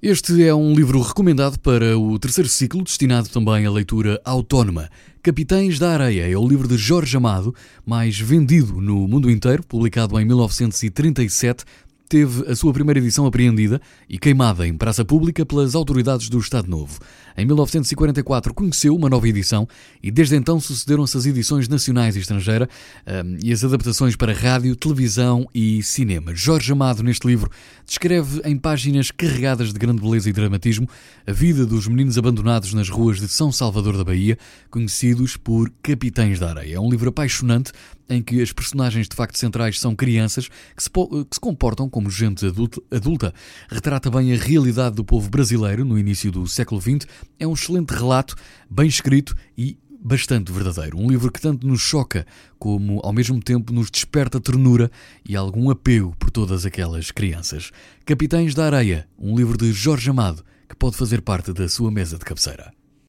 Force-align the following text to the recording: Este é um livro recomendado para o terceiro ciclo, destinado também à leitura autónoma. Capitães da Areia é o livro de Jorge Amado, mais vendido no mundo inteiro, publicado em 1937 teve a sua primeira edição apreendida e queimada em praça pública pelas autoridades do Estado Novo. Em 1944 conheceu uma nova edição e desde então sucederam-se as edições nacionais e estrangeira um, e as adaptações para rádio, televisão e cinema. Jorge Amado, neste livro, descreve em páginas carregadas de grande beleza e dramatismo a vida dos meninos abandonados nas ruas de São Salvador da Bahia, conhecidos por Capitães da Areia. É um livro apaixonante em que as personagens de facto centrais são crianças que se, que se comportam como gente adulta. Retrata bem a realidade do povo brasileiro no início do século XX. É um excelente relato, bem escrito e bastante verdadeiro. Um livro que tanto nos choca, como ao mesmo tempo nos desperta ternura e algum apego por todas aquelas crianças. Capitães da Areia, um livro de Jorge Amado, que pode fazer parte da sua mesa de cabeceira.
Este 0.00 0.44
é 0.44 0.54
um 0.54 0.74
livro 0.74 1.02
recomendado 1.02 1.58
para 1.58 1.98
o 1.98 2.16
terceiro 2.20 2.48
ciclo, 2.48 2.84
destinado 2.84 3.28
também 3.30 3.66
à 3.66 3.70
leitura 3.70 4.20
autónoma. 4.24 4.88
Capitães 5.20 5.76
da 5.76 5.90
Areia 5.90 6.30
é 6.30 6.38
o 6.38 6.46
livro 6.46 6.68
de 6.68 6.76
Jorge 6.76 7.16
Amado, 7.16 7.52
mais 7.84 8.16
vendido 8.16 8.80
no 8.80 9.08
mundo 9.08 9.28
inteiro, 9.28 9.64
publicado 9.64 10.16
em 10.20 10.24
1937 10.24 11.64
teve 12.08 12.50
a 12.50 12.56
sua 12.56 12.72
primeira 12.72 12.98
edição 12.98 13.26
apreendida 13.26 13.80
e 14.08 14.18
queimada 14.18 14.66
em 14.66 14.76
praça 14.76 15.04
pública 15.04 15.44
pelas 15.44 15.74
autoridades 15.74 16.28
do 16.28 16.38
Estado 16.38 16.68
Novo. 16.68 16.98
Em 17.36 17.44
1944 17.44 18.52
conheceu 18.52 18.96
uma 18.96 19.08
nova 19.08 19.28
edição 19.28 19.68
e 20.02 20.10
desde 20.10 20.34
então 20.34 20.58
sucederam-se 20.58 21.16
as 21.16 21.26
edições 21.26 21.68
nacionais 21.68 22.16
e 22.16 22.20
estrangeira 22.20 22.68
um, 23.06 23.38
e 23.42 23.52
as 23.52 23.62
adaptações 23.62 24.16
para 24.16 24.32
rádio, 24.32 24.74
televisão 24.74 25.46
e 25.54 25.82
cinema. 25.82 26.34
Jorge 26.34 26.72
Amado, 26.72 27.02
neste 27.02 27.26
livro, 27.26 27.50
descreve 27.86 28.40
em 28.44 28.56
páginas 28.56 29.10
carregadas 29.10 29.72
de 29.72 29.78
grande 29.78 30.00
beleza 30.00 30.28
e 30.28 30.32
dramatismo 30.32 30.88
a 31.26 31.32
vida 31.32 31.64
dos 31.64 31.86
meninos 31.86 32.18
abandonados 32.18 32.72
nas 32.72 32.88
ruas 32.88 33.20
de 33.20 33.28
São 33.28 33.52
Salvador 33.52 33.96
da 33.96 34.04
Bahia, 34.04 34.38
conhecidos 34.70 35.36
por 35.36 35.70
Capitães 35.82 36.40
da 36.40 36.50
Areia. 36.50 36.76
É 36.76 36.80
um 36.80 36.90
livro 36.90 37.08
apaixonante 37.08 37.70
em 38.08 38.22
que 38.22 38.40
as 38.40 38.52
personagens 38.52 39.06
de 39.08 39.14
facto 39.14 39.36
centrais 39.36 39.78
são 39.78 39.94
crianças 39.94 40.48
que 40.48 40.82
se, 40.82 40.90
que 40.90 41.34
se 41.34 41.40
comportam 41.40 41.88
como 41.98 42.10
gente 42.10 42.46
adulta. 42.92 43.34
Retrata 43.68 44.08
bem 44.08 44.32
a 44.32 44.36
realidade 44.36 44.94
do 44.94 45.04
povo 45.04 45.28
brasileiro 45.28 45.84
no 45.84 45.98
início 45.98 46.30
do 46.30 46.46
século 46.46 46.80
XX. 46.80 47.08
É 47.40 47.46
um 47.46 47.54
excelente 47.54 47.90
relato, 47.90 48.36
bem 48.70 48.86
escrito 48.86 49.34
e 49.56 49.76
bastante 50.00 50.52
verdadeiro. 50.52 50.96
Um 50.96 51.10
livro 51.10 51.32
que 51.32 51.40
tanto 51.40 51.66
nos 51.66 51.80
choca, 51.80 52.24
como 52.56 53.00
ao 53.02 53.12
mesmo 53.12 53.42
tempo 53.42 53.72
nos 53.72 53.90
desperta 53.90 54.40
ternura 54.40 54.92
e 55.28 55.34
algum 55.34 55.70
apego 55.70 56.14
por 56.20 56.30
todas 56.30 56.64
aquelas 56.64 57.10
crianças. 57.10 57.72
Capitães 58.06 58.54
da 58.54 58.66
Areia, 58.66 59.08
um 59.18 59.36
livro 59.36 59.58
de 59.58 59.72
Jorge 59.72 60.08
Amado, 60.08 60.44
que 60.68 60.76
pode 60.76 60.96
fazer 60.96 61.20
parte 61.20 61.52
da 61.52 61.68
sua 61.68 61.90
mesa 61.90 62.16
de 62.16 62.24
cabeceira. 62.24 62.77